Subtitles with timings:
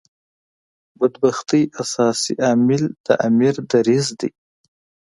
[0.99, 4.29] بدبختۍ اساسي عامل د امیر دریځ دی.